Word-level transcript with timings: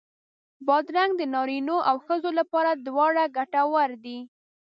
بادرنګ 0.67 1.11
د 1.17 1.21
نارینو 1.33 1.77
او 1.89 1.95
ښځو 2.05 2.29
لپاره 2.39 2.71
دواړو 2.87 3.23
ګټور 3.37 3.89
دی. 4.05 4.17